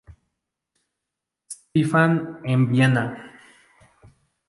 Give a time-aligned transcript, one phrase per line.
[1.47, 3.05] Stephan en Viena.